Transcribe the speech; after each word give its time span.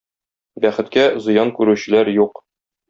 Бәхеткә, 0.65 1.05
зыян 1.27 1.55
күрүчеләр 1.61 2.15
юк. 2.19 2.47